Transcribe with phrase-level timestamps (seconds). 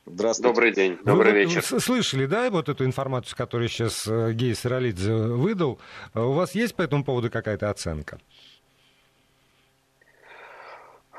[0.06, 0.50] Здравствуйте.
[0.50, 1.64] Добрый день, добрый вы, вечер.
[1.70, 5.80] Вы слышали, да, вот эту информацию, которую сейчас э, Гей Саралидзе выдал?
[6.14, 8.20] А у вас есть по этому поводу какая-то оценка?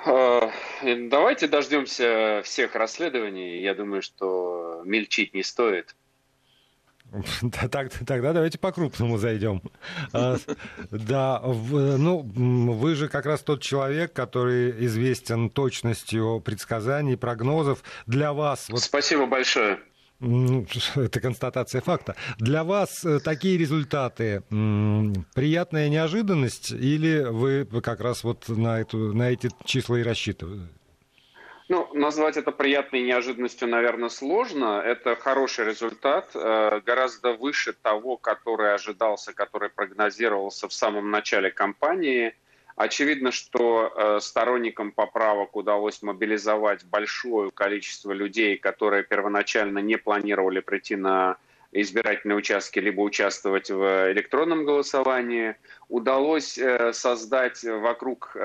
[0.05, 0.51] А,
[0.83, 3.61] давайте дождемся всех расследований.
[3.61, 5.95] Я думаю, что мельчить не стоит.
[8.07, 9.63] Тогда давайте по-крупному зайдем.
[10.13, 10.37] А,
[10.91, 17.83] да, ну, вы же как раз тот человек, который известен точностью предсказаний, прогнозов.
[18.07, 18.69] Для вас...
[18.77, 19.79] Спасибо большое.
[20.21, 22.15] Это констатация факта.
[22.39, 24.43] Для вас э, такие результаты
[25.35, 30.80] приятная неожиданность или вы как раз вот на, эту, на эти числа и рассчитываете?
[31.71, 34.83] Ну, назвать это приятной неожиданностью, наверное, сложно.
[34.85, 42.35] Это хороший результат, э, гораздо выше того, который ожидался, который прогнозировался в самом начале кампании.
[42.75, 50.97] Очевидно, что э, сторонникам поправок удалось мобилизовать большое количество людей, которые первоначально не планировали прийти
[50.97, 51.37] на
[51.71, 55.55] избирательные участки, либо участвовать в электронном голосовании.
[55.89, 58.37] Удалось э, создать вокруг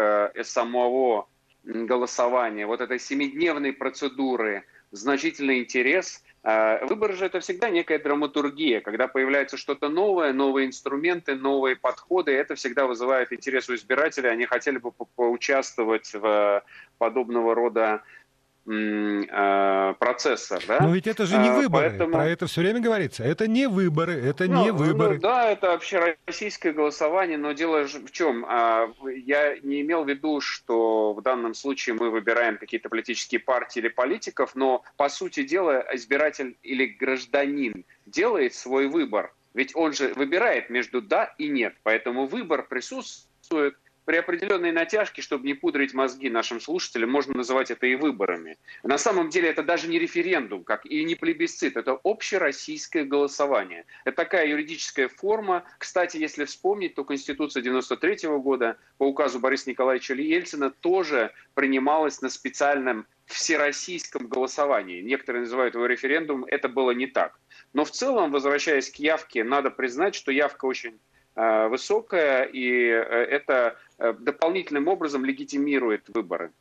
[0.43, 1.27] самого
[1.65, 6.23] голосования, вот этой семидневной процедуры значительный интерес.
[6.43, 12.31] А, выборы же это всегда некая драматургия, когда появляется что-то новое, новые инструменты, новые подходы,
[12.31, 16.63] это всегда вызывает интерес у избирателей, они хотели бы поучаствовать в
[16.99, 18.24] подобного рода Э,
[18.65, 20.63] процессор.
[20.67, 20.79] Да?
[20.81, 21.89] Но ведь это же не а, выборы.
[21.89, 22.13] Поэтому...
[22.13, 23.23] Про это все время говорится.
[23.23, 25.15] Это не выборы, это ну, не ну, выборы.
[25.15, 28.45] Ну, да, это вообще российское голосование, но дело в чем?
[28.47, 28.91] А,
[29.23, 33.89] я не имел в виду, что в данном случае мы выбираем какие-то политические партии или
[33.89, 39.31] политиков, но по сути дела избиратель или гражданин делает свой выбор.
[39.53, 41.75] Ведь он же выбирает между да и нет.
[41.83, 47.87] Поэтому выбор присутствует при определенной натяжке, чтобы не пудрить мозги нашим слушателям, можно называть это
[47.87, 48.57] и выборами.
[48.83, 53.85] На самом деле это даже не референдум, как и не плебисцит, это общероссийское голосование.
[54.05, 55.63] Это такая юридическая форма.
[55.77, 62.21] Кстати, если вспомнить, то Конституция 93 -го года по указу Бориса Николаевича Ельцина тоже принималась
[62.21, 65.01] на специальном всероссийском голосовании.
[65.01, 67.39] Некоторые называют его референдум, это было не так.
[67.73, 70.99] Но в целом, возвращаясь к явке, надо признать, что явка очень
[71.35, 76.51] э, высокая, и э, это дополнительным образом легитимирует выборы.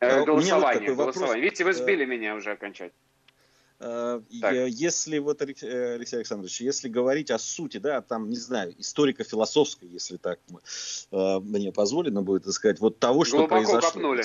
[0.00, 1.42] Э, голосование, вот голосование.
[1.42, 2.98] Видите, вы сбили меня уже окончательно.
[3.80, 4.54] Э, так.
[4.68, 10.38] Если вот, Алексей Александрович, если говорить о сути, да, там, не знаю, историко-философской, если так
[11.10, 13.90] мне позволено будет сказать, вот того, что Глубоко произошло.
[13.90, 14.24] Копнули.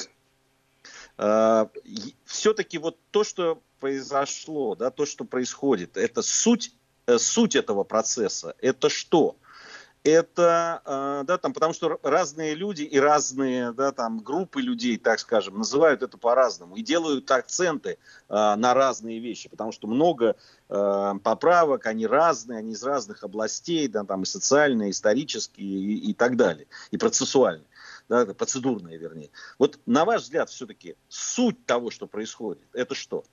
[2.25, 6.73] Все-таки вот то, что произошло, да, то, что происходит, это суть,
[7.17, 8.55] суть этого процесса.
[8.59, 9.35] Это что?
[10.03, 15.19] Это, э, да, там, потому что разные люди и разные, да, там, группы людей, так
[15.19, 17.97] скажем, называют это по-разному и делают акценты э,
[18.27, 20.35] на разные вещи, потому что много
[20.69, 26.11] э, поправок, они разные, они из разных областей, да, там, и социальные, и исторические, и,
[26.11, 27.67] и так далее, и процессуальные,
[28.09, 29.29] да, процедурные, вернее.
[29.57, 33.23] Вот, на ваш взгляд, все-таки суть того, что происходит, это что?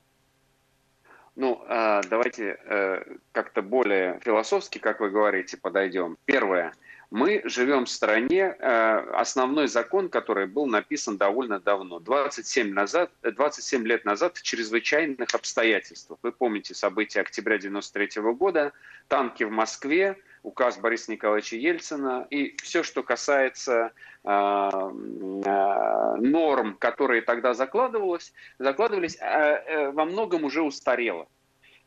[1.40, 3.02] Ну, а, давайте э,
[3.32, 6.18] как-то более философски, как вы говорите, подойдем.
[6.26, 6.74] Первое.
[7.10, 13.86] Мы живем в стране, э, основной закон, который был написан довольно давно, 27, назад, 27
[13.86, 16.18] лет назад в чрезвычайных обстоятельствах.
[16.22, 18.74] Вы помните события октября 93 года,
[19.08, 23.92] танки в Москве, указ Бориса Николаевича Ельцина и все, что касается
[24.24, 31.28] э, э, норм, которые тогда закладывалось, закладывались, э, э, во многом уже устарело.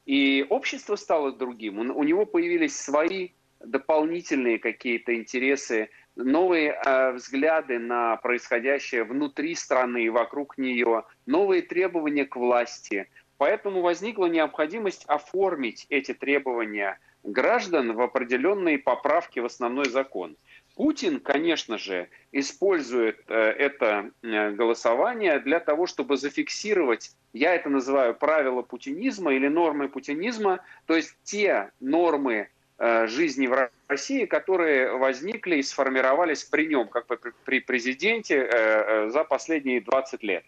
[0.05, 3.29] И общество стало другим, у него появились свои
[3.63, 12.25] дополнительные какие-то интересы, новые э, взгляды на происходящее внутри страны и вокруг нее, новые требования
[12.25, 13.07] к власти.
[13.37, 20.35] Поэтому возникла необходимость оформить эти требования граждан в определенные поправки в основной закон.
[20.75, 28.15] Путин, конечно же, использует э, это э, голосование для того, чтобы зафиксировать, я это называю
[28.15, 32.49] правила путинизма или нормы путинизма, то есть те нормы
[32.79, 37.05] э, жизни в России, которые возникли и сформировались при нем, как
[37.45, 40.43] при президенте за последние 20 лет.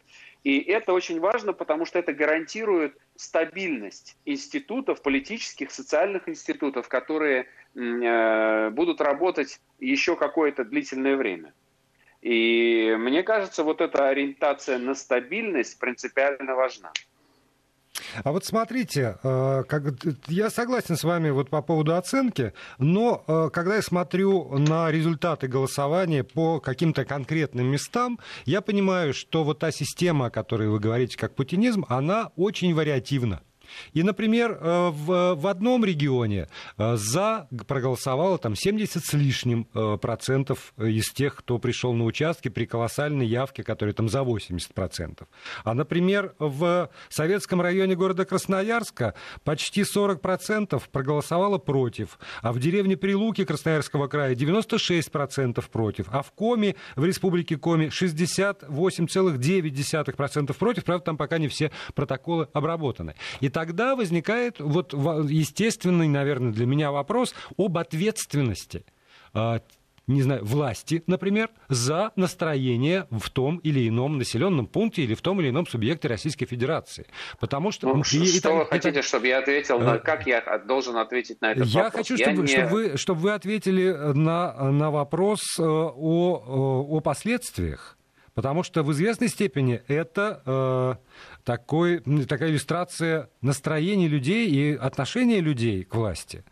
[0.45, 8.69] И это очень важно, потому что это гарантирует стабильность институтов, политических, социальных институтов, которые э,
[8.69, 11.51] будут работать еще какое-то длительное время.
[12.21, 16.91] И мне кажется, вот эта ориентация на стабильность принципиально важна.
[18.23, 19.83] А вот смотрите, э, как,
[20.27, 25.47] я согласен с вами вот по поводу оценки, но э, когда я смотрю на результаты
[25.47, 31.17] голосования по каким-то конкретным местам, я понимаю, что вот та система, о которой вы говорите,
[31.17, 33.41] как путинизм, она очень вариативна.
[33.93, 36.47] И, например, э, в, в одном регионе
[36.77, 42.49] э, за проголосовало там 70 с лишним э, процентов из тех, кто пришел на участки
[42.49, 45.27] при колоссальной явке, которая там за 80 процентов.
[45.63, 49.13] А, например, в советском районе города Красноярска
[49.43, 56.21] почти 40 процентов проголосовало против, а в деревне Прилуки Красноярского края 96 процентов против, а
[56.21, 63.15] в Коми, в республике Коми 68,9 процентов против, правда, там пока не все протоколы обработаны.
[63.39, 68.83] И тогда возникает вот естественный, наверное, для меня вопрос об ответственности
[69.33, 69.61] а,
[70.07, 75.39] не знаю, власти, например, за настроение в том или ином населенном пункте или в том
[75.39, 77.07] или ином субъекте Российской Федерации.
[77.39, 77.87] Потому что...
[77.87, 79.07] Ну, и, что и, вы хотите, это...
[79.07, 79.79] чтобы я ответил?
[79.79, 79.95] На...
[79.95, 82.07] Э, как я должен ответить на этот я вопрос?
[82.07, 82.53] Хочу, я хочу, чтобы, не...
[82.53, 87.94] чтобы, вы, чтобы вы ответили на, на вопрос э, о, о последствиях.
[88.35, 90.95] Потому что в известной степени это э,
[91.45, 96.43] такой, такая иллюстрация настроения людей и отношения людей к власти.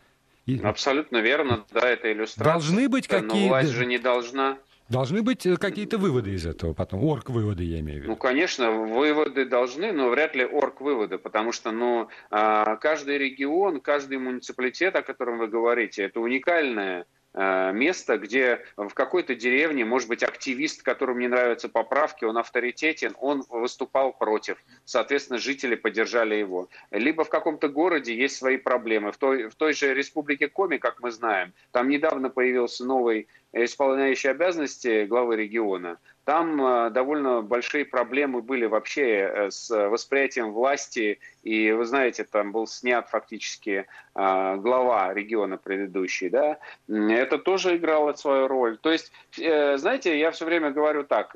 [0.46, 0.60] И...
[0.60, 2.52] Абсолютно верно, да, это иллюстрация.
[2.52, 3.36] Должны быть какие-то...
[3.36, 4.58] Но власть же не должна...
[4.88, 8.12] Должны быть э, какие-то выводы из этого потом, орг-выводы, я имею в виду.
[8.12, 14.20] Ну, конечно, выводы должны, но вряд ли орг-выводы, потому что, ну, а, каждый регион, каждый
[14.20, 20.84] муниципалитет, о котором вы говорите, это уникальная место, где в какой-то деревне, может быть, активист,
[20.84, 24.64] которому не нравятся поправки, он авторитетен, он выступал против.
[24.86, 26.70] Соответственно, жители поддержали его.
[26.92, 29.12] Либо в каком-то городе есть свои проблемы.
[29.12, 34.30] В той, в той же республике Коми, как мы знаем, там недавно появился новый исполняющий
[34.30, 36.00] обязанности главы региона.
[36.26, 41.20] Там э, довольно большие проблемы были вообще э, с восприятием власти.
[41.44, 46.30] И вы знаете, там был снят фактически э, глава региона предыдущий.
[46.30, 46.58] Да?
[46.88, 48.78] Это тоже играло свою роль.
[48.78, 51.36] То есть, знаете, я все время говорю так,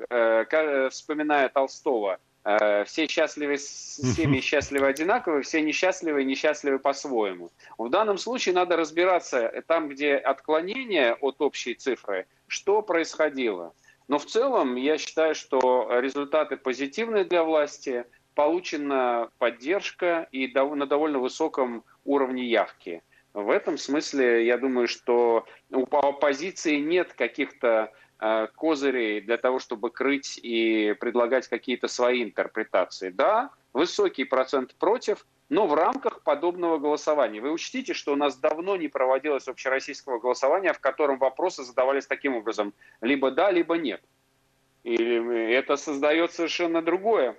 [0.90, 2.18] вспоминая Толстого,
[2.86, 7.50] все счастливы, семьи счастливы одинаково, все несчастливы и несчастливы по-своему.
[7.76, 13.74] В данном случае надо разбираться там, где отклонение от общей цифры, что происходило.
[14.08, 21.18] Но в целом я считаю, что результаты позитивные для власти, получена поддержка и на довольно
[21.18, 23.02] высоком уровне явки.
[23.34, 28.07] В этом смысле я думаю, что у оппозиции нет каких-то э,
[28.56, 33.10] козырей для того, чтобы крыть и предлагать какие-то свои интерпретации.
[33.10, 37.40] Да, высокий процент против, но в рамках подобного голосования.
[37.40, 42.36] Вы учтите, что у нас давно не проводилось общероссийского голосования, в котором вопросы задавались таким
[42.36, 44.02] образом, либо да, либо нет.
[44.84, 47.36] И это создает совершенно другое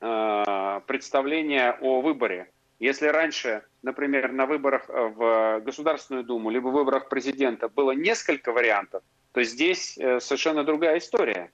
[0.00, 2.50] э, представление о выборе.
[2.78, 9.02] Если раньше например, на выборах э, в Государственную Думу, либо выборах президента было несколько вариантов,
[9.32, 11.50] то здесь э, совершенно другая история.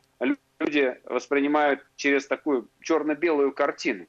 [0.61, 4.07] Люди воспринимают через такую черно-белую картину.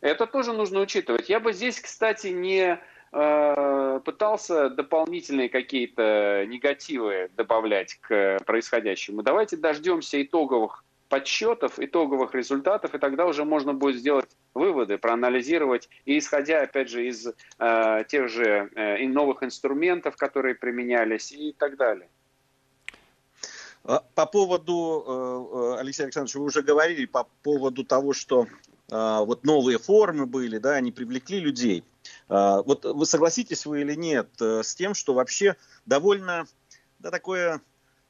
[0.00, 1.28] Это тоже нужно учитывать.
[1.28, 2.78] Я бы здесь, кстати, не
[3.12, 9.22] э, пытался дополнительные какие-то негативы добавлять к происходящему.
[9.22, 16.18] Давайте дождемся итоговых подсчетов, итоговых результатов, и тогда уже можно будет сделать выводы, проанализировать, и
[16.18, 17.28] исходя, опять же, из
[17.58, 22.08] э, тех же э, новых инструментов, которые применялись, и так далее.
[23.88, 28.46] А, по поводу, э, э, Алексей Александрович, вы уже говорили по поводу того, что
[28.90, 31.84] э, вот новые формы были, да, они привлекли людей.
[32.28, 36.46] Вот вы согласитесь вы или нет с тем, что вообще довольно
[36.98, 37.60] да, такое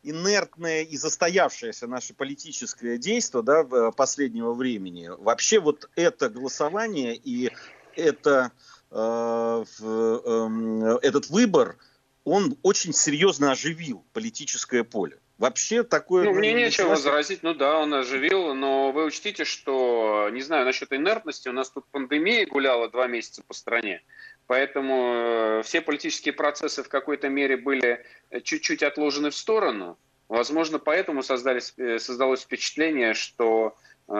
[0.02, 5.08] инертное и застоявшееся наше политическое действие да, последнего времени.
[5.08, 7.50] Вообще вот это голосование и
[7.94, 8.52] это,
[8.90, 11.76] э, э, этот выбор,
[12.25, 15.18] он очень серьезно оживил политическое поле.
[15.38, 16.25] Вообще такое...
[16.25, 20.92] Ну, мне нечего возразить, ну да, он оживил, но вы учтите, что, не знаю, насчет
[20.92, 24.02] инертности, у нас тут пандемия гуляла два месяца по стране,
[24.49, 28.04] поэтому э, все политические процессы в какой-то мере были
[28.42, 29.97] чуть-чуть отложены в сторону.
[30.28, 33.76] Возможно, поэтому создались, э, создалось впечатление, что
[34.09, 34.14] э,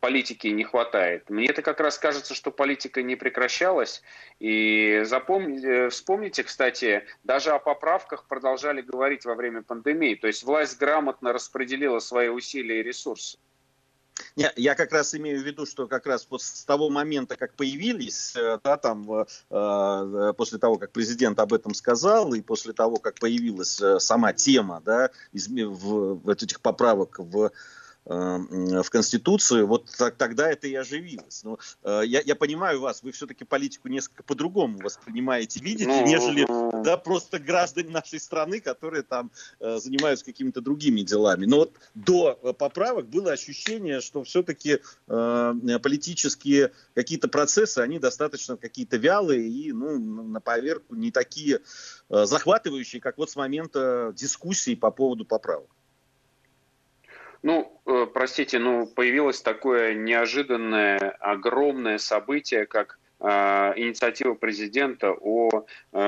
[0.00, 1.28] политики не хватает.
[1.30, 4.02] Мне это как раз кажется, что политика не прекращалась.
[4.38, 10.14] И запомните, э, вспомните, кстати, даже о поправках продолжали говорить во время пандемии.
[10.14, 13.38] То есть власть грамотно распределила свои усилия и ресурсы.
[14.36, 17.54] Не, я как раз имею в виду, что как раз вот с того момента, как
[17.54, 22.72] появились, э, да, там, э, э, после того, как президент об этом сказал, и после
[22.72, 27.50] того, как появилась сама тема, да, из, в, в этих поправок в
[28.10, 29.88] в Конституцию, вот
[30.18, 31.44] тогда это и оживилось.
[31.44, 36.44] Но э, я, я понимаю вас, вы все-таки политику несколько по-другому воспринимаете, видите, ну, нежели
[36.48, 36.82] ну.
[36.82, 41.46] да, просто граждане нашей страны, которые там э, занимаются какими-то другими делами.
[41.46, 48.96] Но вот до поправок было ощущение, что все-таки э, политические какие-то процессы, они достаточно какие-то
[48.96, 51.60] вялые и ну, на поверку не такие
[52.08, 55.70] э, захватывающие, как вот с момента дискуссии по поводу поправок.
[57.42, 65.98] Ну, э, простите, ну, появилось такое неожиданное, огромное событие, как инициатива президента о э,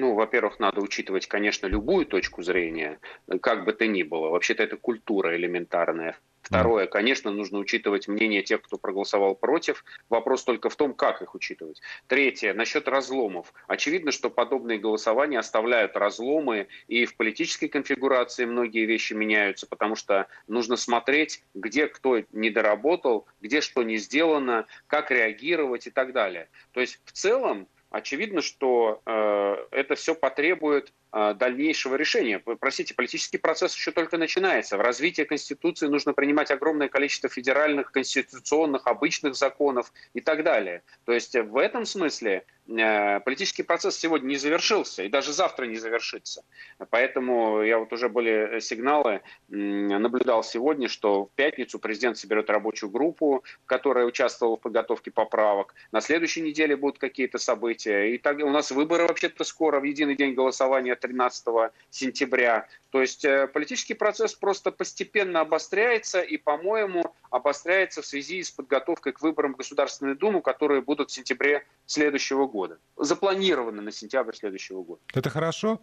[0.00, 2.98] Ну, во-первых, надо учитывать, конечно, любую точку зрения,
[3.42, 4.30] как бы то ни было.
[4.30, 6.16] Вообще-то это культура элементарная.
[6.40, 9.84] Второе, конечно, нужно учитывать мнение тех, кто проголосовал против.
[10.08, 11.82] Вопрос только в том, как их учитывать.
[12.06, 13.52] Третье, насчет разломов.
[13.68, 20.28] Очевидно, что подобные голосования оставляют разломы, и в политической конфигурации многие вещи меняются, потому что
[20.48, 26.48] нужно смотреть, где кто не доработал, где что не сделано, как реагировать и так далее.
[26.72, 32.38] То есть в целом Очевидно, что э, это все потребует дальнейшего решения.
[32.38, 34.76] Простите, политический процесс еще только начинается.
[34.76, 40.82] В развитии Конституции нужно принимать огромное количество федеральных, конституционных, обычных законов и так далее.
[41.04, 42.44] То есть в этом смысле
[42.78, 46.44] Э, политический процесс сегодня не завершился и даже завтра не завершится.
[46.90, 53.44] Поэтому я вот уже были сигналы, наблюдал сегодня, что в пятницу президент соберет рабочую группу,
[53.66, 55.74] которая участвовала в подготовке поправок.
[55.90, 58.14] На следующей неделе будут какие-то события.
[58.14, 62.68] И так у нас выборы вообще-то скоро, в единый день голосования 13 сентября.
[62.90, 69.12] То есть э, политический процесс просто постепенно обостряется и, по-моему, обостряется в связи с подготовкой
[69.12, 72.78] к выборам в Государственную Думу, которые будут в сентябре следующего года.
[72.96, 75.00] Запланированы на сентябрь следующего года.
[75.14, 75.80] Это хорошо?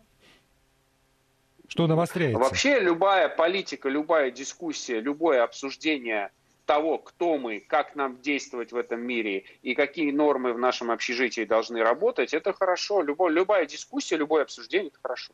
[1.67, 2.39] Что обостряется?
[2.39, 6.31] Вообще любая политика, любая дискуссия, любое обсуждение
[6.67, 11.45] того, кто мы, как нам действовать в этом мире и какие нормы в нашем общежитии
[11.45, 13.01] должны работать, это хорошо.
[13.01, 15.33] Любой, любая дискуссия, любое обсуждение– это хорошо.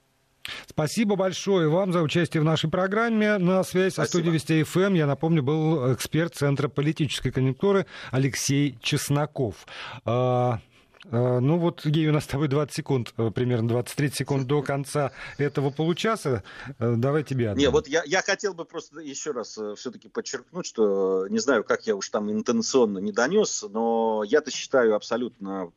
[0.67, 3.37] Спасибо большое вам за участие в нашей программе.
[3.37, 9.65] На связь со студией Вести ФМ, я напомню, был эксперт Центра политической конъюнктуры Алексей Чесноков.
[11.11, 14.61] А, ну вот, Гей, у нас с тобой 20 секунд, э, примерно 20-30 секунд до
[14.61, 16.43] конца этого получаса.
[16.79, 17.59] Э, давай тебе отдам.
[17.59, 21.63] Не, вот я, я хотел бы просто еще раз э, все-таки подчеркнуть, что не знаю,
[21.63, 25.71] как я уж там интенционно не донес, но я-то считаю абсолютно,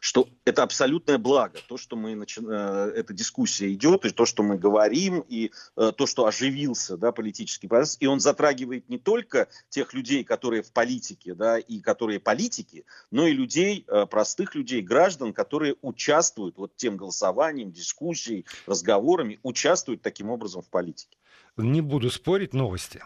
[0.00, 2.40] что это абсолютное благо, то, что мы начи...
[2.40, 7.96] эта дискуссия идет, и то, что мы говорим, и то, что оживился да, политический процесс,
[8.00, 13.26] и он затрагивает не только тех людей, которые в политике, да, и которые политики, но
[13.26, 20.30] и людей, э, простых людей, граждан, которые участвуют вот тем голосованием, дискуссией, разговорами, участвуют таким
[20.30, 21.16] образом в политике.
[21.56, 23.02] Не буду спорить, новости.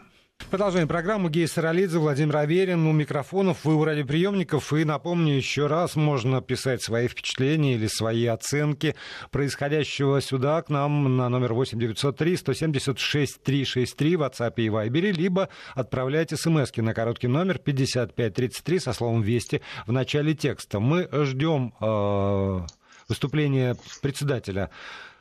[0.49, 1.29] Продолжаем программу.
[1.29, 4.73] Гея Саралидзе, Владимир Аверин у микрофонов, вы у радиоприемников.
[4.73, 8.97] И напомню еще раз, можно писать свои впечатления или свои оценки
[9.31, 16.31] происходящего сюда к нам на номер 8903 176 363 в WhatsApp и Viber, либо отправлять
[16.39, 20.81] смс на короткий номер 5533 со словом «Вести» в начале текста.
[20.81, 22.61] Мы ждем э,
[23.09, 24.71] выступления председателя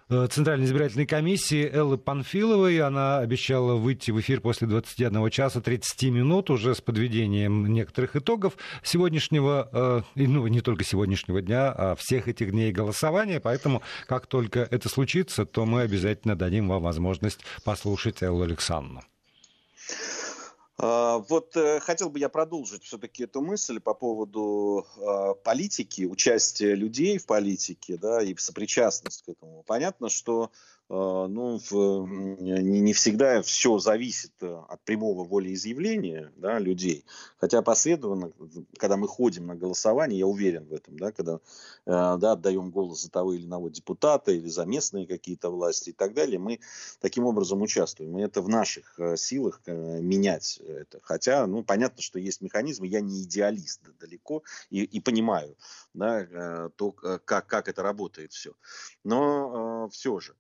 [0.09, 2.79] Центральной избирательной комиссии Эллы Панфиловой.
[2.81, 8.57] Она обещала выйти в эфир после 21 часа 30 минут уже с подведением некоторых итогов
[8.81, 13.39] сегодняшнего, э, ну не только сегодняшнего дня, а всех этих дней голосования.
[13.39, 19.03] Поэтому как только это случится, то мы обязательно дадим вам возможность послушать Эллу Александровну.
[20.81, 26.73] А, вот э, хотел бы я продолжить все-таки эту мысль по поводу а, политики, участия
[26.73, 29.63] людей в политике, да, и сопричастность к этому.
[29.67, 30.51] Понятно, что
[30.89, 32.07] ну, в,
[32.41, 37.05] не, не всегда все зависит э, от прямого волеизъявления да, людей.
[37.37, 38.31] Хотя последовательно,
[38.79, 41.37] когда мы ходим на голосование, я уверен в этом, да, когда э,
[41.85, 46.15] да, отдаем голос за того или иного депутата или за местные какие-то власти и так
[46.15, 46.59] далее, мы
[46.99, 48.17] таким образом участвуем.
[48.17, 50.99] И это в наших э, силах менять это.
[51.03, 55.55] Хотя, ну, понятно, что есть механизмы, я не идеалист далеко и, и понимаю,
[55.93, 58.53] да, то, как, как это работает все.
[59.03, 60.35] Но все же.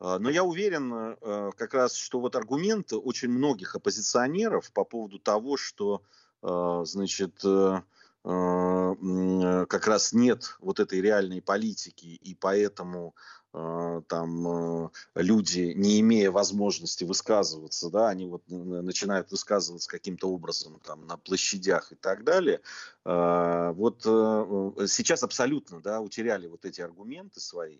[0.00, 5.18] А, но я уверен э, как раз, что вот аргумент очень многих оппозиционеров по поводу
[5.18, 6.02] того, что,
[6.42, 7.80] э, значит, э,
[8.24, 13.14] как раз нет вот этой реальной политики, и поэтому
[13.52, 21.16] там люди, не имея возможности высказываться, да, они вот начинают высказываться каким-то образом там на
[21.16, 22.60] площадях и так далее.
[23.04, 27.78] Вот сейчас абсолютно, да, утеряли вот эти аргументы свои.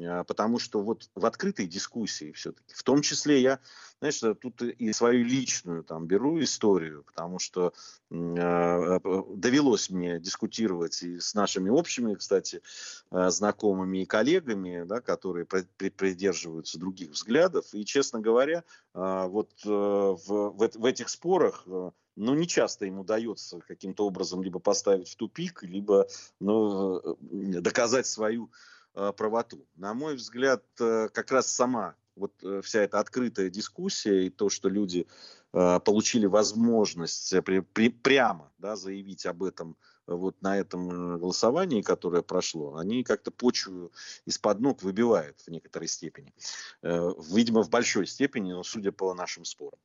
[0.00, 3.60] А, потому что вот в открытой дискуссии все-таки, в том числе я,
[3.98, 7.74] знаешь, тут и свою личную там беру историю, потому что
[8.10, 9.00] э,
[9.36, 12.62] довелось мне дискутировать и с нашими общими, кстати,
[13.10, 19.68] э, знакомыми и коллегами, да, которые придерживаются других взглядов, и, честно говоря, э, вот э,
[19.68, 25.08] в, в, в этих спорах э, ну, не часто ему удается каким-то образом либо поставить
[25.08, 26.06] в тупик, либо
[26.40, 28.81] ну, доказать свою Э,
[29.12, 29.66] правоту.
[29.76, 34.50] На мой взгляд, э, как раз сама вот э, вся эта открытая дискуссия и то,
[34.50, 35.06] что люди
[35.52, 39.76] получили возможность при, при, прямо да, заявить об этом
[40.06, 43.92] вот на этом голосовании, которое прошло, они как-то почву
[44.24, 46.32] из-под ног выбивают в некоторой степени.
[46.80, 49.78] Видимо, в большой степени, но судя по нашим спорам.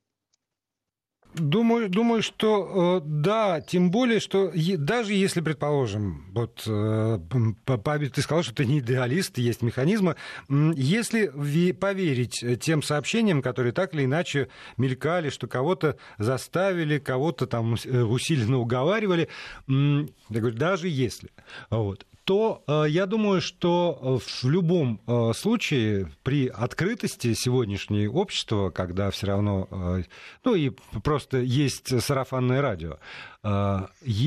[1.34, 7.18] Думаю, думаю, что э, да, тем более, что даже если, предположим, вот э,
[8.14, 10.16] ты сказал, что ты не идеалист, есть механизмы,
[10.48, 18.02] если поверить тем сообщениям, которые так или иначе мелькали, что кого-то заставили, кого-то там э,
[18.02, 19.28] усиленно уговаривали,
[19.66, 21.30] я говорю, даже если,
[21.70, 29.10] вот, то э, я думаю, что в любом э, случае при открытости сегодняшнего общества, когда
[29.10, 30.02] все равно, э,
[30.44, 32.98] ну и просто есть сарафанное радио,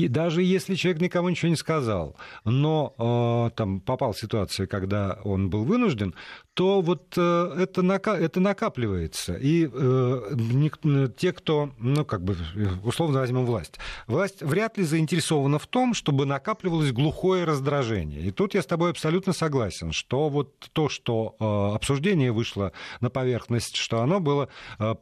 [0.08, 5.50] даже если человек никому ничего не сказал, но а, там попал в ситуацию, когда он
[5.50, 6.14] был вынужден,
[6.54, 7.82] то вот э, это,
[8.12, 9.34] это накапливается.
[9.34, 12.36] И э, те, кто, ну, как бы,
[12.84, 18.20] условно возьмем власть, власть вряд ли заинтересована в том, чтобы накапливалось глухое раздражение.
[18.20, 23.08] И тут я с тобой абсолютно согласен, что вот то, что э, обсуждение вышло на
[23.08, 24.48] поверхность, что оно было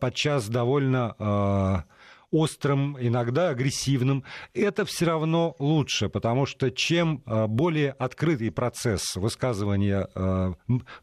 [0.00, 1.84] подчас довольно
[2.30, 10.08] острым, иногда агрессивным, это все равно лучше, потому что чем э, более открытый процесс высказывания
[10.14, 10.52] э,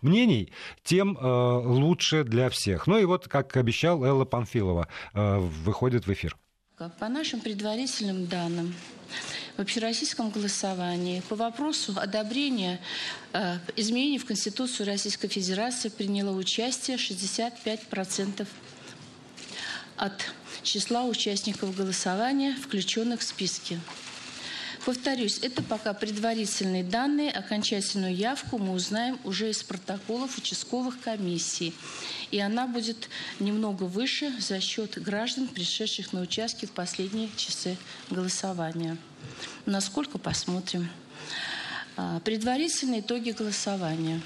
[0.02, 0.52] мнений,
[0.84, 2.88] тем э, лучше для всех.
[2.88, 6.38] Ну и вот, как обещал Элла Панфилова, выходит в эфир.
[7.00, 8.74] По нашим предварительным данным,
[9.58, 12.80] в общероссийском голосовании по вопросу одобрения
[13.76, 18.48] изменений в Конституцию Российской Федерации приняло участие 65%
[19.96, 20.32] от
[20.68, 23.80] числа участников голосования, включенных в списки.
[24.86, 27.32] Повторюсь, это пока предварительные данные.
[27.32, 31.74] Окончательную явку мы узнаем уже из протоколов участковых комиссий.
[32.32, 37.78] И она будет немного выше за счет граждан, пришедших на участки в последние часы
[38.10, 38.98] голосования.
[39.66, 40.90] Насколько посмотрим.
[41.96, 44.22] А, предварительные итоги голосования.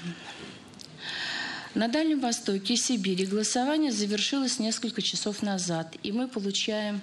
[1.74, 7.00] На Дальнем Востоке и Сибири голосование завершилось несколько часов назад, и мы получаем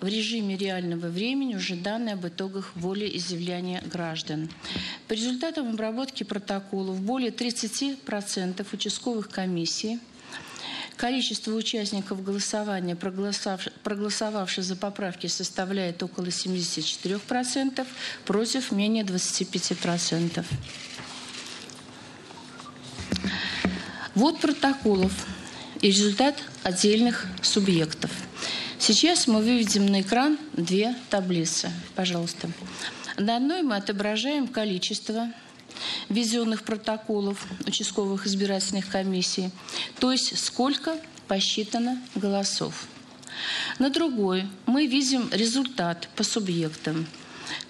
[0.00, 4.48] в режиме реального времени уже данные об итогах волеизъявления граждан.
[5.06, 9.98] По результатам обработки протоколов более 30% участковых комиссий
[11.00, 17.86] Количество участников голосования, проголосовавших за поправки, составляет около 74%,
[18.26, 20.44] против менее 25%.
[24.14, 25.12] Вот протоколов
[25.80, 28.10] и результат отдельных субъектов.
[28.78, 31.70] Сейчас мы выведем на экран две таблицы.
[31.94, 32.50] Пожалуйста.
[33.16, 35.32] На одной мы отображаем количество
[36.08, 39.50] введенных протоколов участковых избирательных комиссий,
[39.98, 40.96] то есть сколько
[41.28, 42.86] посчитано голосов.
[43.78, 47.06] На другой мы видим результат по субъектам–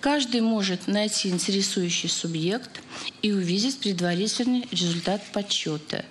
[0.00, 2.80] Каждый может найти интересующий субъект
[3.22, 6.04] и увидеть предварительный результат подсчета.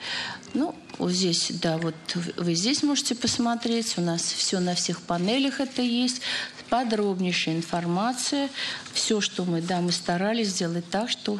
[0.53, 1.95] Ну, вот здесь, да, вот
[2.37, 3.97] вы здесь можете посмотреть.
[3.97, 6.21] У нас все на всех панелях это есть.
[6.69, 8.49] Подробнейшая информация.
[8.93, 11.39] Все, что мы, да, мы старались сделать так, что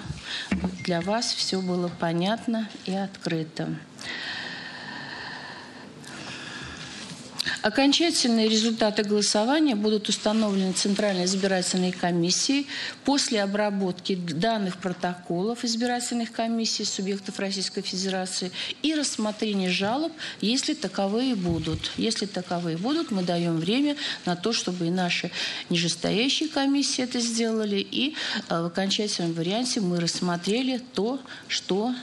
[0.85, 3.75] для вас все было понятно и открыто.
[7.61, 12.67] Окончательные результаты голосования будут установлены Центральной избирательной комиссией
[13.03, 21.91] после обработки данных протоколов избирательных комиссий субъектов Российской Федерации и рассмотрения жалоб, если таковые будут.
[21.97, 25.29] Если таковые будут, мы даем время на то, чтобы и наши
[25.69, 28.15] нижестоящие комиссии это сделали, и
[28.47, 31.19] э, в окончательном варианте мы рассмотрели то,
[31.49, 31.93] что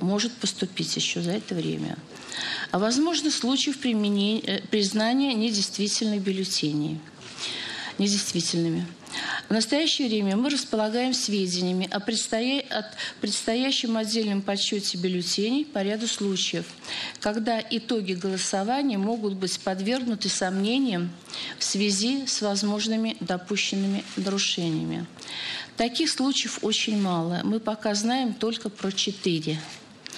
[0.00, 1.96] может поступить еще за это время.
[2.70, 6.98] А возможно случаев применения, э, признания недействительных бюллетеней.
[7.98, 8.86] Недействительными.
[9.48, 12.60] В настоящее время мы располагаем сведениями о, предстоя...
[12.70, 12.84] о
[13.20, 16.64] предстоящем отдельном подсчете бюллетеней по ряду случаев,
[17.20, 21.10] когда итоги голосования могут быть подвергнуты сомнениям
[21.58, 25.06] в связи с возможными допущенными нарушениями.
[25.76, 27.40] Таких случаев очень мало.
[27.44, 29.58] Мы пока знаем только про четыре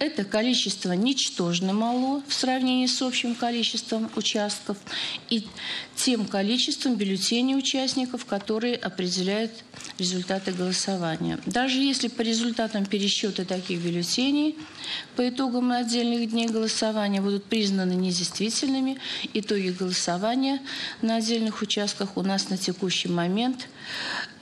[0.00, 4.78] это количество ничтожно мало в сравнении с общим количеством участков
[5.28, 5.46] и
[5.94, 9.52] тем количеством бюллетеней участников, которые определяют
[9.98, 11.38] результаты голосования.
[11.44, 14.56] Даже если по результатам пересчета таких бюллетеней
[15.16, 18.98] по итогам отдельных дней голосования будут признаны недействительными,
[19.34, 20.60] итоги голосования
[21.02, 23.68] на отдельных участках у нас на текущий момент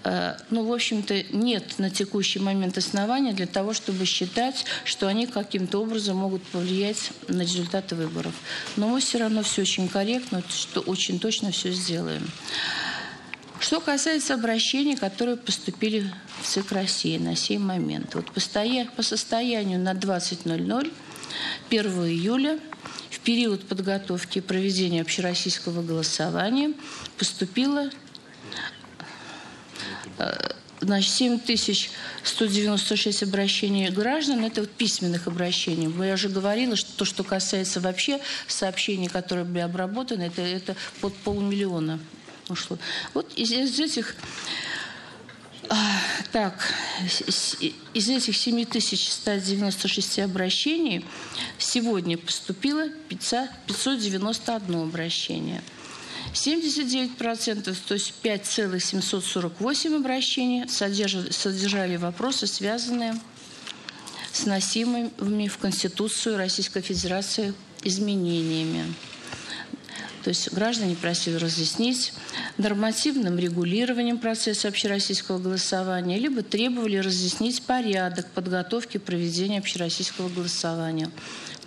[0.05, 5.27] Э, ну, в общем-то, нет на текущий момент основания для того, чтобы считать, что они
[5.49, 8.35] каким-то образом могут повлиять на результаты выборов.
[8.77, 12.31] Но мы все равно все очень корректно, что очень точно все сделаем.
[13.59, 18.15] Что касается обращений, которые поступили в ЦИК России на сей момент.
[18.15, 18.41] Вот по,
[18.95, 20.93] по состоянию на 20.00
[21.71, 22.59] 1 июля
[23.11, 26.73] в период подготовки и проведения общероссийского голосования
[27.19, 27.91] поступило
[30.19, 30.33] Э,
[30.81, 35.93] значит, 7196 обращений граждан– это вот письменных обращений.
[36.07, 41.15] Я уже говорила, что то, что касается вообще сообщений, которые были обработаны, это, это под
[41.17, 41.99] полмиллиона
[42.49, 42.79] ушло.
[43.15, 44.17] Вот из, из этих
[46.33, 46.55] Так,
[47.95, 51.05] из этих 7196 обращений
[51.59, 55.63] сегодня поступило 591 обращение.
[56.33, 63.15] 79%, то есть 5,748 обращений содержали вопросы, связанные
[64.33, 68.95] с носимыми в Конституцию Российской Федерации изменениями.
[70.23, 72.13] То есть граждане просили разъяснить
[72.59, 81.11] нормативным регулированием процесса общероссийского голосования, либо требовали разъяснить порядок подготовки и проведения общероссийского голосования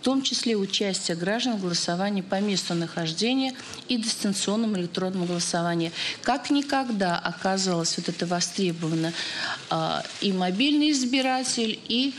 [0.02, 3.54] в том числе участие граждан в голосовании по месту нахождения
[3.88, 5.92] и дистанционном электронном голосовании.
[6.24, 9.14] Как никогда оказалось вот это востребовано
[9.70, 12.16] а, и мобильный избиратель, и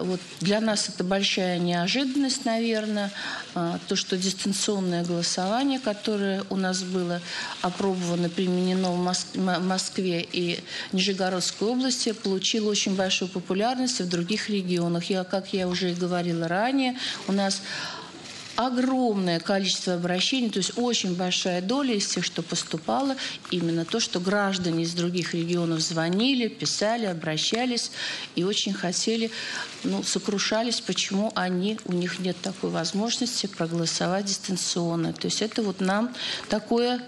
[0.00, 3.10] вот для нас это большая неожиданность, наверное,
[3.54, 7.20] а, то, что дистанционное голосование, которое у нас было
[7.62, 10.60] опробовано, применено в Москве и
[10.92, 15.04] Нижегородской области, получило очень большую популярность в других регионах.
[15.04, 16.96] Я, как я уже и говорила ранее,
[17.28, 17.62] у нас
[18.56, 23.16] огромное количество обращений, то есть очень большая доля из тех, что поступало,
[23.50, 27.90] именно то, что граждане из других регионов звонили, писали, обращались
[28.36, 29.30] и очень хотели,
[29.82, 35.12] ну, сокрушались, почему они, у них нет такой возможности проголосовать дистанционно.
[35.12, 36.14] То есть это вот нам
[36.48, 37.02] такое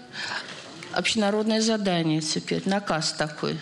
[0.91, 3.59] общенародное задание теперь, наказ такой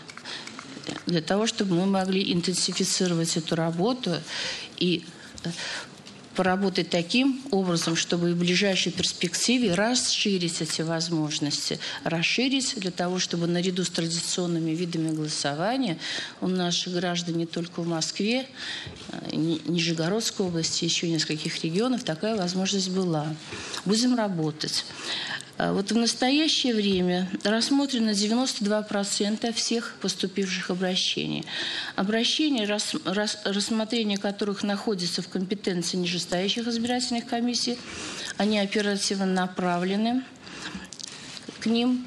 [1.05, 4.15] для того, чтобы мы могли интенсифицировать эту работу
[4.77, 5.03] и
[6.35, 11.79] поработать таким образом, чтобы в ближайшей перспективе расширить эти возможности.
[12.03, 15.97] Расширить для того, чтобы наряду с традиционными видами голосования
[16.41, 18.47] у наших граждан не только в Москве,
[19.11, 23.27] э, Нижегородской области, еще нескольких регионов такая возможность была.
[23.85, 24.85] Будем работать.
[25.57, 31.45] А вот в настоящее время рассмотрено 92% всех поступивших обращений.
[31.95, 37.77] Обращения, рас, рас, рассмотрение которых находится в компетенции нижестоящих избирательных комиссий,
[38.35, 40.23] они оперативно направлены
[41.61, 42.05] к ним.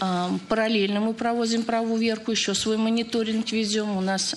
[0.00, 3.96] А, параллельно мы проводим правоверку, еще свой мониторинг ведем.
[3.96, 4.34] У нас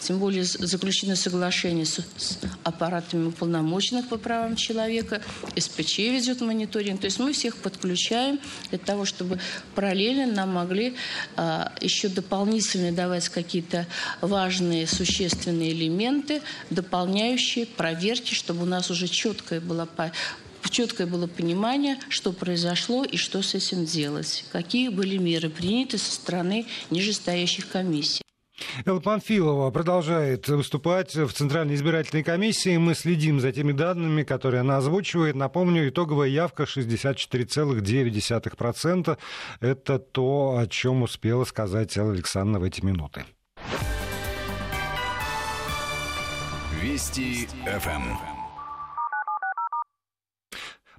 [0.00, 5.22] тем более заключено соглашение с, с аппаратами уполномоченных по правам человека,
[5.56, 7.00] СПЧ ведет мониторинг.
[7.00, 9.38] То есть мы всех подключаем для того, чтобы
[9.74, 10.96] параллельно нам могли
[11.36, 13.86] а, еще дополнительно давать какие-то
[14.20, 19.88] важные, существенные элементы, дополняющие проверки, чтобы у нас уже четкое было
[20.70, 26.12] четкое было понимание, что произошло и что с этим делать, какие были меры приняты со
[26.12, 28.22] стороны нижестоящих комиссий.
[28.84, 32.76] Элла Панфилова продолжает выступать в Центральной избирательной комиссии.
[32.76, 35.34] Мы следим за теми данными, которые она озвучивает.
[35.34, 39.18] Напомню, итоговая явка 64,9%.
[39.60, 43.24] Это то, о чем успела сказать Элла Александровна в эти минуты.
[46.82, 48.29] Вести ФМ.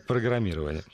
[0.07, 0.85] программирования.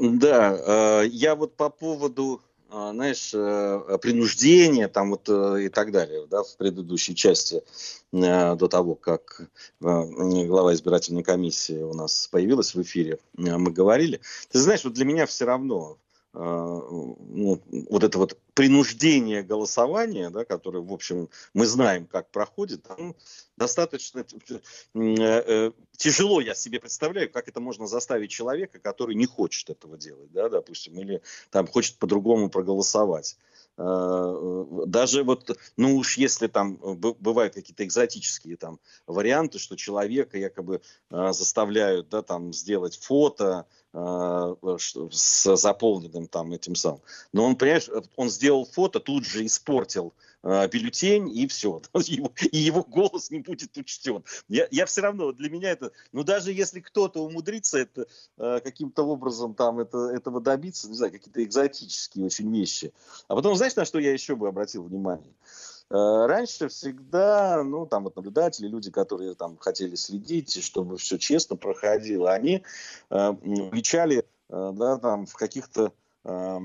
[0.00, 6.42] Да, я вот по поводу знаешь, э, принуждение там вот э, и так далее, да,
[6.42, 7.62] в предыдущей части
[8.12, 9.48] э, до того, как
[9.80, 14.20] глава избирательной комиссии у нас появилась в эфире, мы говорили.
[14.50, 15.98] Ты знаешь, вот для меня все равно
[16.34, 23.16] ну, вот это вот принуждение голосования, да, которое, в общем, мы знаем, как проходит, ну,
[23.56, 24.24] достаточно
[24.94, 30.30] э, тяжело я себе представляю, как это можно заставить человека, который не хочет этого делать,
[30.32, 33.38] да, допустим, или там хочет по-другому проголосовать.
[33.78, 40.82] Э, даже вот, ну уж если там бывают какие-то экзотические там варианты, что человека якобы
[41.10, 47.00] заставляют, да, там сделать фото, с заполненным там этим самым.
[47.32, 51.80] Но он, понимаешь, он сделал фото, тут же испортил э, бюллетень, и все.
[51.94, 54.24] Его, и его голос не будет учтен.
[54.48, 59.04] Я, я все равно, для меня это, ну даже если кто-то умудрится это э, каким-то
[59.04, 62.92] образом там это, этого добиться, не знаю, какие-то экзотические очень вещи.
[63.26, 65.32] А потом, знаешь, на что я еще бы обратил внимание?
[65.90, 71.56] Э, раньше всегда, ну, там вот наблюдатели, люди, которые там хотели следить, чтобы все честно
[71.56, 72.62] проходило, они
[73.10, 75.92] э, э, да, там в каких-то
[76.24, 76.58] э,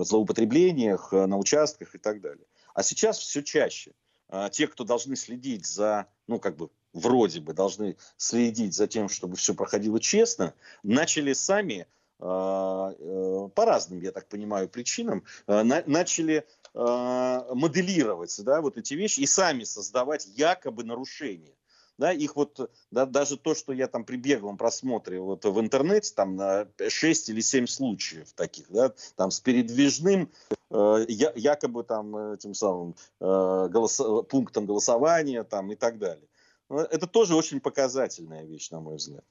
[0.00, 2.46] злоупотреблениях э, на участках и так далее.
[2.74, 3.92] А сейчас все чаще
[4.28, 9.08] э, те, кто должны следить за, ну, как бы, вроде бы должны следить за тем,
[9.08, 18.60] чтобы все проходило честно, начали сами по разным, я так понимаю, причинам, начали моделировать да,
[18.60, 21.54] вот эти вещи и сами создавать якобы нарушения.
[21.96, 26.12] Да, их вот, да, даже то, что я там при беглом просмотре вот в интернете,
[26.14, 30.32] там на 6 или 7 случаев таких, да, там с передвижным,
[30.70, 36.26] э, якобы там этим самым э, голос, пунктом голосования там и так далее.
[36.68, 39.24] Это тоже очень показательная вещь, на мой взгляд.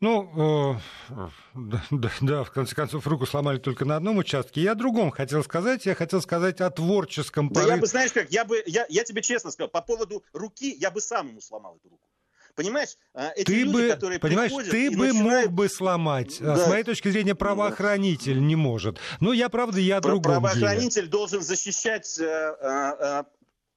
[0.00, 0.78] Ну,
[1.10, 4.62] э, да, да, в конце концов, руку сломали только на одном участке.
[4.62, 5.86] Я о другом хотел сказать.
[5.86, 7.68] Я хотел сказать о творческом порыве.
[7.68, 10.74] Да я бы, знаешь как, я бы, я, я тебе честно сказал, по поводу руки,
[10.74, 12.06] я бы сам ему сломал эту руку.
[12.54, 15.46] Понимаешь, а, эти ты люди, бы, которые понимаешь, ты бы начинают...
[15.46, 16.40] мог бы сломать.
[16.40, 16.56] А да.
[16.56, 18.40] С моей точки зрения, правоохранитель да.
[18.40, 18.98] не может.
[19.20, 21.08] Ну, я, правда, я о другом Правоохранитель деле.
[21.08, 23.24] должен защищать э, э,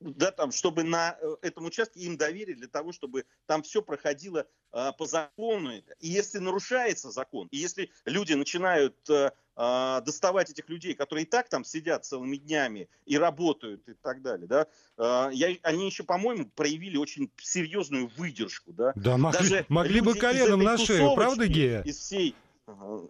[0.03, 4.47] да, там, чтобы на э, этом участке им доверили для того, чтобы там все проходило
[4.71, 5.71] а, по закону.
[5.99, 11.27] И если нарушается закон, и если люди начинают а, а, доставать этих людей, которые и
[11.27, 16.03] так там сидят целыми днями и работают и так далее, да, а, я, они еще,
[16.03, 18.93] по-моему, проявили очень серьезную выдержку, да.
[18.95, 21.81] Да, могли, Даже могли бы коленом на шею, правда, Гея?
[21.83, 22.35] Из всей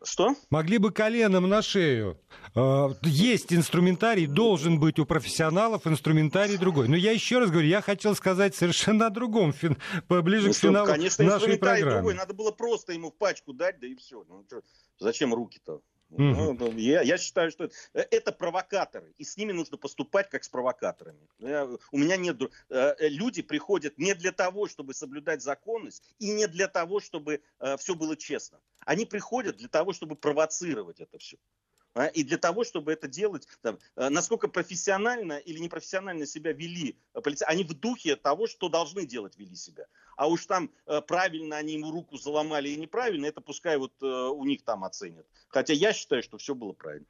[0.03, 0.35] что?
[0.49, 2.19] Могли бы коленом на шею.
[2.55, 6.87] Э, есть инструментарий, должен быть у профессионалов инструментарий другой.
[6.87, 9.53] Но я еще раз говорю, я хотел сказать совершенно о другом,
[10.09, 11.91] ближе ну, к финалу конечно, нашей программы.
[11.91, 12.13] Другой.
[12.15, 14.23] Надо было просто ему в пачку дать, да и все.
[14.27, 14.61] Ну, что,
[14.99, 15.81] зачем руки-то?
[16.09, 20.43] Ну, я, я считаю, что это, э, это провокаторы, и с ними нужно поступать как
[20.43, 21.27] с провокаторами.
[21.39, 22.39] Я, у меня нет...
[22.69, 27.41] Э, э, люди приходят не для того, чтобы соблюдать законность, и не для того, чтобы
[27.59, 28.59] э, все было честно.
[28.85, 31.37] Они приходят для того, чтобы провоцировать это все.
[31.95, 36.97] А, и для того, чтобы это делать, там, э, насколько профессионально или непрофессионально себя вели
[37.13, 39.85] э, полицейские, они в духе того, что должны делать, вели себя.
[40.17, 44.43] А уж там э, правильно они ему руку заломали и неправильно, это пускай вот у
[44.45, 45.25] них там оценят.
[45.49, 47.05] Хотя я считаю, что все было правильно.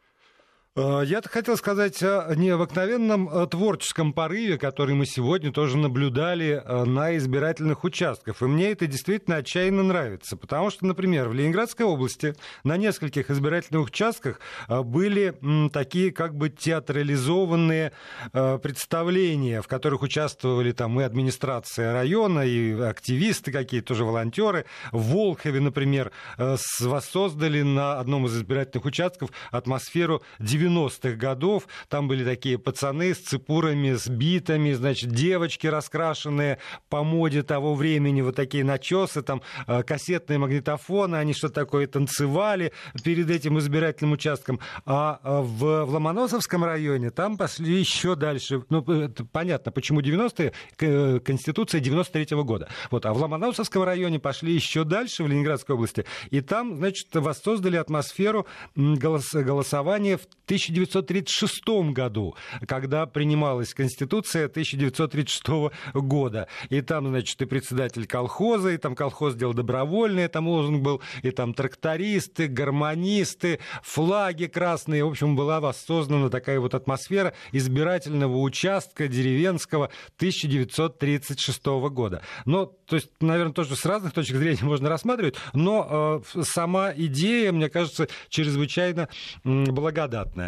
[0.75, 6.83] Э, я хотел сказать о необыкновенном э, творческом порыве, который мы сегодня тоже наблюдали э,
[6.86, 8.41] на избирательных участках.
[8.41, 10.36] И мне это действительно отчаянно нравится.
[10.36, 12.33] Потому что, например, в Ленинградской области
[12.63, 15.36] на нескольких избирательных участках были
[15.71, 17.91] такие как бы театрализованные
[18.31, 24.65] представления, в которых участвовали там и администрация района, и активисты какие-то, тоже волонтеры.
[24.91, 31.67] В Волхове, например, воссоздали на одном из избирательных участков атмосферу 90 90-х годов.
[31.89, 38.21] Там были такие пацаны с цепурами, с битами, значит, девочки раскрашенные по моде того времени,
[38.21, 42.71] вот такие начесы, там э, кассетные магнитофоны, они что такое танцевали
[43.04, 44.60] перед этим избирательным участком.
[44.86, 48.63] А э, в, в Ломоносовском районе там пошли еще дальше.
[48.69, 48.84] Ну,
[49.32, 52.69] понятно, почему 90-е, э, Конституция 93-го года.
[52.91, 57.78] Вот, а в Ломоносовском районе пошли еще дальше, в Ленинградской области, и там, значит, воссоздали
[57.78, 62.36] атмосферу голос, голосования в 1936 году,
[62.68, 66.48] когда принималась Конституция 1936 года.
[66.70, 71.32] И там, значит, и председатель колхоза, и там колхоз делал добровольный, там лозунг был, и
[71.32, 75.04] там трактористы, гармонисты, флаги красные.
[75.04, 82.22] В общем, была воссоздана такая вот атмосфера избирательного участка деревенского 1936 года.
[82.46, 87.52] Но, то есть, наверное, тоже с разных точек зрения можно рассматривать, но э, сама идея,
[87.52, 89.10] мне кажется, чрезвычайно
[89.44, 90.42] благодатная.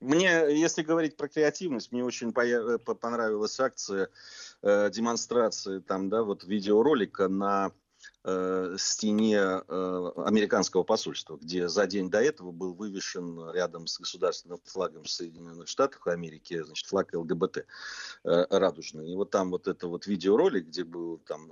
[0.00, 4.08] Мне, если говорить про креативность, мне очень э, понравилась акция
[4.62, 7.72] э, демонстрации там, да, вот видеоролика на
[8.24, 14.60] э, стене э, американского посольства, где за день до этого был вывешен рядом с государственным
[14.64, 17.64] флагом Соединенных Штатов Америки, значит, флаг ЛГБТ э,
[18.50, 19.10] радужный.
[19.10, 21.50] И вот там вот это вот видеоролик, где был там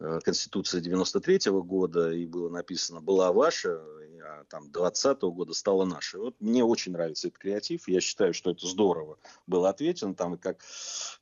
[0.00, 3.80] э, Конституция 93 -го года, и было написано «Была ваша»,
[4.26, 6.18] а там 20 -го года стала наша.
[6.18, 10.62] Вот мне очень нравится этот креатив, я считаю, что это здорово было отвечено, там как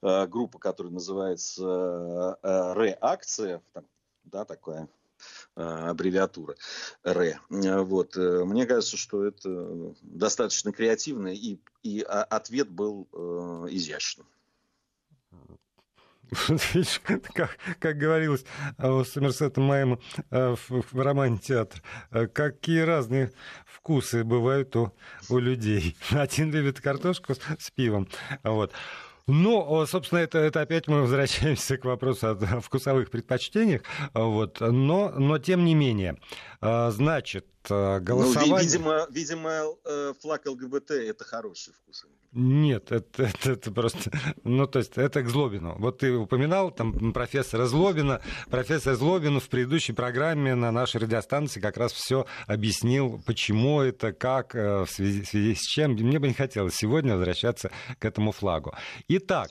[0.02, 3.84] э, группа, которая называется э, э, «Реакция», там,
[4.24, 4.88] да, такая
[5.54, 6.56] аббревиатура
[7.02, 7.38] РЭ.
[7.48, 8.16] Вот.
[8.16, 13.08] Мне кажется, что это достаточно креативно, и, и ответ был
[13.70, 14.26] изящным.
[17.34, 18.44] как, как говорилось
[18.78, 20.00] у Сомерсета Майма
[20.30, 21.82] в, в романе «Театр»,
[22.32, 23.32] какие разные
[23.66, 24.92] вкусы бывают у,
[25.28, 25.96] у людей.
[26.10, 28.08] Один любит картошку с, с пивом,
[28.42, 28.72] вот.
[29.26, 33.82] Ну, собственно, это, это опять мы возвращаемся к вопросу о вкусовых предпочтениях.
[34.12, 34.60] Вот.
[34.60, 36.20] Но, но тем не менее,
[36.60, 38.54] а, значит, голосование...
[38.54, 42.04] Ну, видимо, видимо, э, флаг ЛГБТ– это хороший вкус.
[42.34, 44.10] Нет, это, это, это просто...
[44.42, 45.76] Ну, то есть, это к Злобину.
[45.78, 48.20] Вот ты упоминал там профессора Злобина.
[48.50, 54.56] Профессор Злобин в предыдущей программе на нашей радиостанции как раз все объяснил, почему это, как,
[54.56, 55.92] э, в связи, в связи с чем.
[55.92, 57.70] Мне бы не хотелось сегодня возвращаться
[58.00, 58.74] к этому флагу.
[59.06, 59.50] Итак,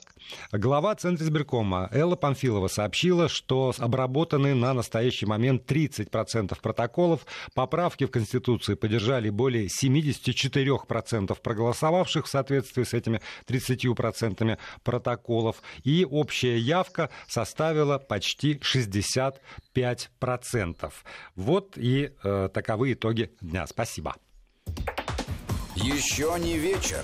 [0.52, 7.26] глава Центра избиркома Элла Памфилова сообщила, что обработаны на настоящий момент 30% протоколов.
[7.54, 15.62] Поправки в Конституции поддержали более 74% проголосовавших в соответствии соответствии с этими 30% протоколов.
[15.82, 20.92] И общая явка составила почти 65%.
[21.36, 23.66] Вот и э, таковы итоги дня.
[23.66, 24.14] Спасибо.
[25.76, 27.02] Еще не вечер.